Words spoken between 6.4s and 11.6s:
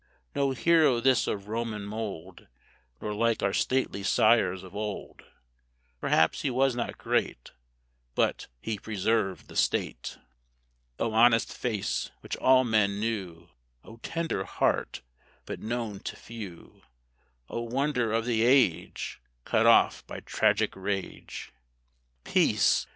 he was not great, But he preserved the State! O honest